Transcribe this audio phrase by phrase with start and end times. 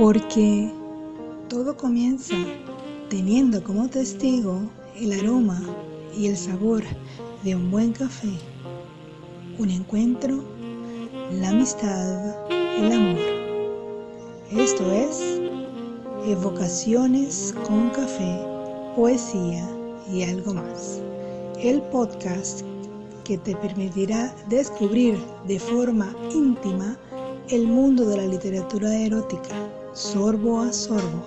[0.00, 0.72] porque
[1.50, 2.34] todo comienza
[3.10, 4.62] teniendo como testigo
[4.96, 5.60] el aroma
[6.16, 6.82] y el sabor
[7.44, 8.32] de un buen café,
[9.58, 10.42] un encuentro,
[11.32, 13.20] la amistad, el amor.
[14.50, 15.38] Esto es
[16.26, 18.40] Evocaciones con café,
[18.96, 19.68] poesía
[20.10, 20.98] y algo más.
[21.58, 22.62] El podcast
[23.24, 26.98] que te permitirá descubrir de forma íntima
[27.50, 29.54] el mundo de la literatura erótica,
[29.92, 31.24] sorbo a sorbo,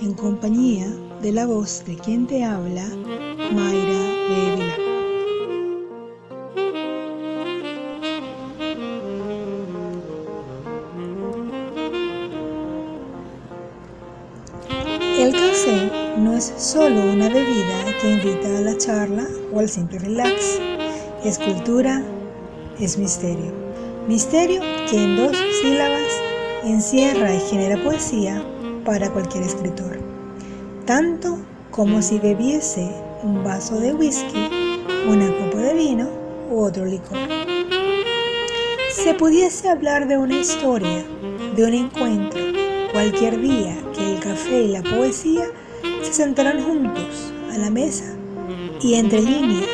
[0.00, 0.86] en compañía
[1.22, 2.86] de la voz de quien te habla,
[3.52, 4.74] Mayra Bevila.
[15.18, 19.98] El café no es solo una bebida que invita a la charla o al simple
[19.98, 20.60] relax.
[21.24, 22.02] Es cultura,
[22.78, 23.52] es misterio.
[24.06, 26.27] Misterio que en dos sílabas
[26.70, 28.42] encierra y genera poesía
[28.84, 29.98] para cualquier escritor.
[30.86, 31.38] Tanto
[31.70, 32.90] como si bebiese
[33.22, 34.48] un vaso de whisky,
[35.08, 36.08] una copa de vino
[36.50, 37.18] u otro licor.
[38.90, 41.04] Se pudiese hablar de una historia,
[41.54, 42.40] de un encuentro,
[42.92, 45.46] cualquier día que el café y la poesía
[46.02, 48.16] se sentaran juntos a la mesa
[48.80, 49.68] y entre líneas,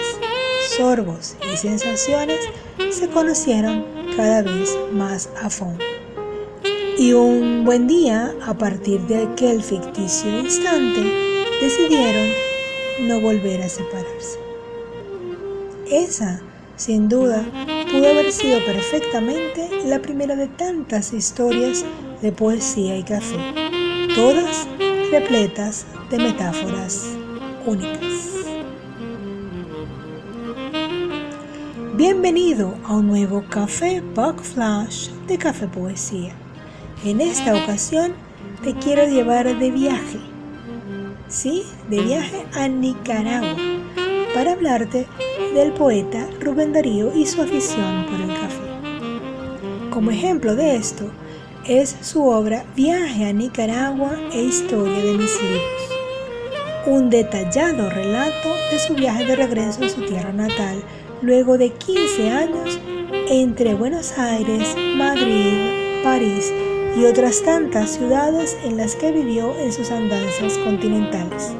[0.76, 2.40] sorbos y sensaciones
[2.90, 3.84] se conocieron
[4.16, 5.93] cada vez más a fondo.
[6.96, 12.28] Y un buen día, a partir de aquel ficticio instante, decidieron
[13.00, 14.38] no volver a separarse.
[15.90, 16.40] Esa,
[16.76, 17.44] sin duda,
[17.90, 21.84] pudo haber sido perfectamente la primera de tantas historias
[22.22, 23.38] de poesía y café,
[24.14, 24.68] todas
[25.10, 27.08] repletas de metáforas
[27.66, 28.24] únicas.
[31.96, 36.43] Bienvenido a un nuevo Café Bug Flash de Café Poesía.
[37.04, 38.14] En esta ocasión
[38.62, 40.18] te quiero llevar de viaje,
[41.28, 43.56] sí, de viaje a Nicaragua,
[44.32, 45.06] para hablarte
[45.54, 49.90] del poeta Rubén Darío y su afición por el café.
[49.90, 51.10] Como ejemplo de esto
[51.66, 55.90] es su obra Viaje a Nicaragua e Historia de mis libros,
[56.86, 60.82] un detallado relato de su viaje de regreso a su tierra natal
[61.20, 62.80] luego de 15 años
[63.28, 66.50] entre Buenos Aires, Madrid, París
[66.96, 71.52] y otras tantas ciudades en las que vivió en sus andanzas continentales,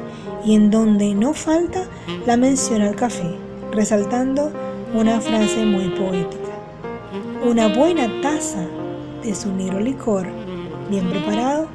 [0.45, 1.85] y en donde no falta
[2.25, 3.35] la mención al café,
[3.71, 4.51] resaltando
[4.93, 6.43] una frase muy poética.
[7.45, 8.65] Una buena taza
[9.23, 10.27] de su negro licor,
[10.89, 11.67] bien preparado,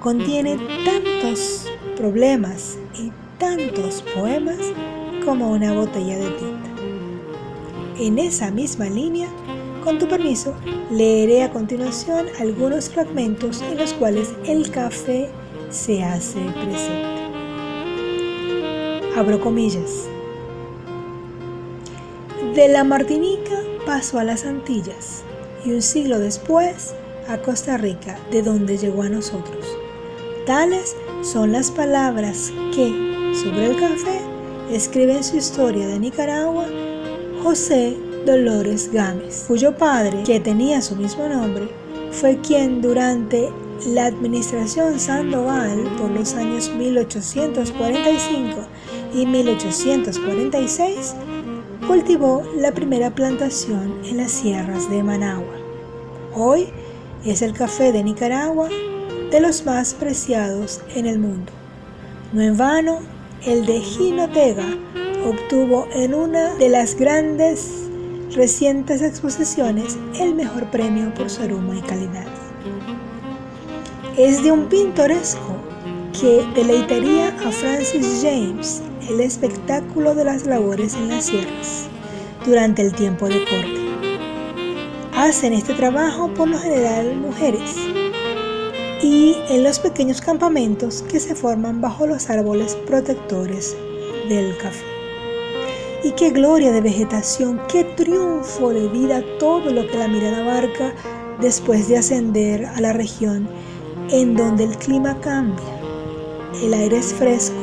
[0.00, 4.58] contiene tantos problemas y tantos poemas
[5.24, 6.68] como una botella de tinta.
[7.98, 9.28] En esa misma línea,
[9.88, 10.52] con tu permiso,
[10.90, 15.30] leeré a continuación algunos fragmentos en los cuales el café
[15.70, 17.22] se hace presente.
[19.16, 20.04] Abro comillas.
[22.54, 25.22] De la Martinica pasó a las Antillas
[25.64, 26.92] y un siglo después
[27.26, 29.74] a Costa Rica, de donde llegó a nosotros.
[30.44, 34.20] Tales son las palabras que, sobre el café,
[34.70, 36.66] escribe en su historia de Nicaragua
[37.42, 37.96] José
[38.26, 41.68] Dolores Gámez, cuyo padre, que tenía su mismo nombre,
[42.10, 43.48] fue quien durante
[43.86, 48.56] la administración Sandoval por los años 1845
[49.14, 51.14] y 1846
[51.86, 55.54] cultivó la primera plantación en las sierras de Managua.
[56.34, 56.68] Hoy
[57.24, 58.68] es el café de Nicaragua
[59.30, 61.52] de los más preciados en el mundo.
[62.32, 62.98] No en vano,
[63.44, 64.66] el de Jinotega
[65.24, 67.87] obtuvo en una de las grandes
[68.34, 72.26] recientes exposiciones el mejor premio por su aroma y calidad.
[74.16, 75.56] Es de un pintoresco
[76.20, 81.86] que deleitaría a Francis James el espectáculo de las labores en las sierras
[82.44, 83.88] durante el tiempo de corte.
[85.16, 87.76] Hacen este trabajo por lo general mujeres
[89.02, 93.76] y en los pequeños campamentos que se forman bajo los árboles protectores
[94.28, 94.97] del café.
[96.04, 100.94] Y qué gloria de vegetación, qué triunfo de vida todo lo que la mirada abarca
[101.40, 103.48] después de ascender a la región
[104.10, 105.66] en donde el clima cambia,
[106.62, 107.56] el aire es fresco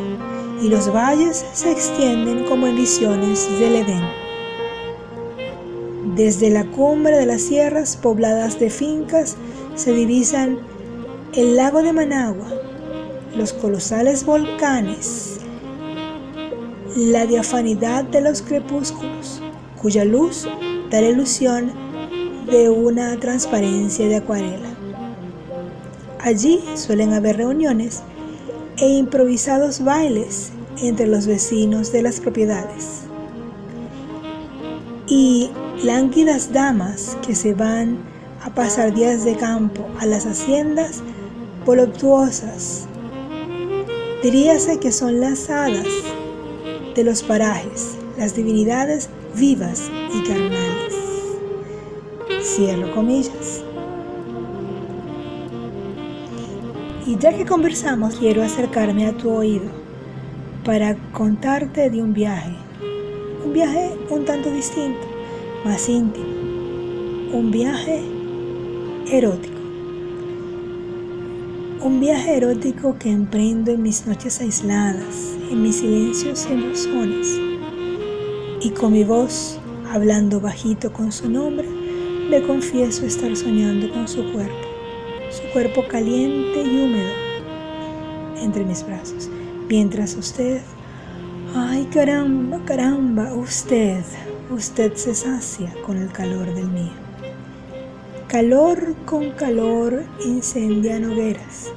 [0.62, 4.04] y los valles se extienden como en visiones del Edén.
[6.16, 9.36] Desde la cumbre de las sierras pobladas de fincas
[9.76, 10.60] se divisan
[11.34, 12.48] el lago de Managua,
[13.36, 15.35] los colosales volcanes,
[16.96, 19.42] la diafanidad de los crepúsculos,
[19.82, 20.48] cuya luz
[20.90, 21.74] da la ilusión
[22.50, 24.70] de una transparencia de acuarela.
[26.20, 28.02] Allí suelen haber reuniones
[28.78, 30.52] e improvisados bailes
[30.82, 33.02] entre los vecinos de las propiedades.
[35.08, 35.50] Y
[35.84, 37.98] lánguidas damas que se van
[38.42, 41.02] a pasar días de campo a las haciendas
[41.66, 42.88] voluptuosas.
[44.24, 45.86] Diríase que son las hadas
[46.96, 50.96] de los parajes, las divinidades vivas y carnales.
[52.42, 53.64] Cierro comillas.
[57.06, 59.70] Y ya que conversamos, quiero acercarme a tu oído
[60.64, 62.56] para contarte de un viaje.
[63.46, 65.06] Un viaje un tanto distinto,
[65.66, 66.26] más íntimo.
[67.34, 68.02] Un viaje
[69.12, 69.55] erótico.
[71.86, 77.28] Un viaje erótico que emprendo en mis noches aisladas, en mis silencios y emociones.
[78.60, 79.60] Y con mi voz,
[79.92, 81.68] hablando bajito con su nombre,
[82.28, 84.66] le confieso estar soñando con su cuerpo
[85.30, 87.14] su cuerpo caliente y húmedo
[88.42, 89.30] entre mis brazos,
[89.70, 90.64] mientras usted,
[91.54, 94.04] ay caramba, caramba, usted,
[94.50, 97.05] usted se sacia con el calor del mío.
[98.36, 101.72] Calor con calor incendian hogueras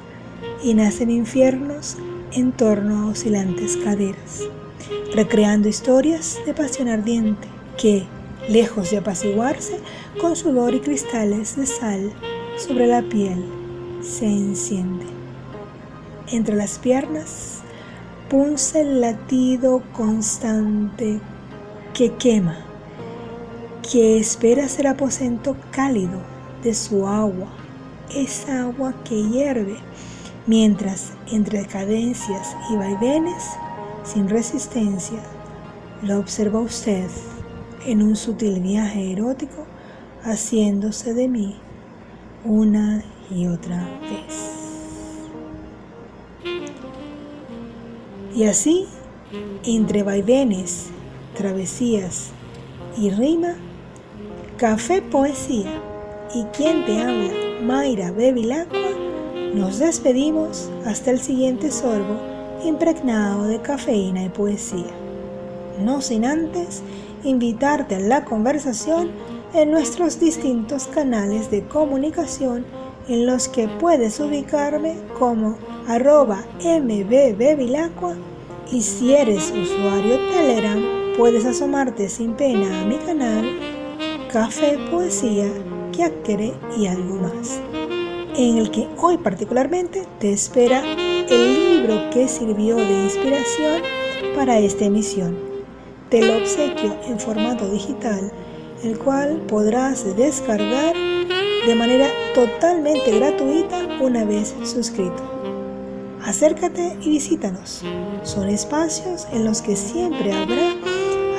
[0.61, 1.95] y nacen infiernos
[2.33, 4.41] en torno a oscilantes caderas,
[5.15, 7.47] recreando historias de pasión ardiente
[7.77, 8.03] que,
[8.49, 9.79] lejos de apaciguarse,
[10.19, 12.11] con sudor y cristales de sal,
[12.57, 13.41] sobre la piel
[14.01, 15.05] se enciende.
[16.27, 17.59] Entre las piernas
[18.29, 21.21] punza el latido constante
[21.93, 22.57] que quema,
[23.89, 26.19] que espera ser aposento cálido
[26.63, 27.47] de su agua,
[28.13, 29.77] esa agua que hierve,
[30.47, 33.43] mientras entre cadencias y vaivenes,
[34.03, 35.19] sin resistencia,
[36.01, 37.07] lo observa usted
[37.85, 39.65] en un sutil viaje erótico
[40.23, 41.55] haciéndose de mí
[42.43, 44.49] una y otra vez.
[48.35, 48.87] Y así,
[49.63, 50.87] entre vaivenes,
[51.35, 52.29] travesías
[52.97, 53.55] y rima,
[54.57, 55.88] café, poesía
[56.33, 58.89] y quien te habla, Mayra Bevilacqua,
[59.53, 62.19] nos despedimos hasta el siguiente sorbo
[62.63, 64.91] impregnado de cafeína y poesía.
[65.83, 66.83] No sin antes
[67.23, 69.11] invitarte a la conversación
[69.53, 72.65] en nuestros distintos canales de comunicación
[73.07, 76.43] en los que puedes ubicarme como arroba
[78.71, 80.79] y si eres usuario Telegram
[81.17, 83.59] puedes asomarte sin pena a mi canal
[84.31, 85.51] Café, Poesía,
[86.77, 87.59] Y algo más,
[88.37, 93.81] en el que hoy particularmente te espera el libro que sirvió de inspiración
[94.33, 95.37] para esta emisión.
[96.09, 98.31] Te lo obsequio en formato digital
[98.81, 100.95] el cual podrás descargar
[101.67, 105.21] de manera totalmente gratuita una vez suscrito.
[106.23, 107.83] Acércate y visítanos.
[108.23, 110.75] Son espacios en los que siempre habrá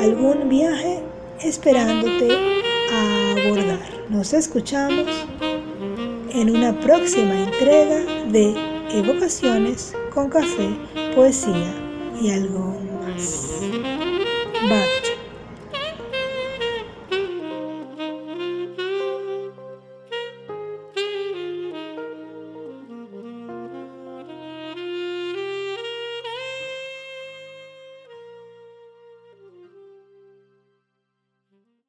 [0.02, 1.02] algún viaje
[1.40, 2.60] esperándote
[2.92, 3.80] abordar.
[4.08, 5.06] Nos escuchamos
[6.32, 8.00] en una próxima entrega
[8.30, 8.54] de
[8.92, 10.68] Evocaciones con café,
[11.14, 11.74] poesía
[12.20, 13.60] y algo más.
[14.68, 14.99] Bye.